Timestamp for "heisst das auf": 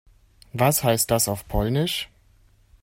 0.83-1.47